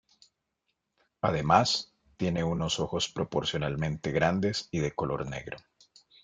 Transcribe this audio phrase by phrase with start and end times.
[1.21, 5.59] Además tiene unos ojos proporcionalmente grandes y de color negro.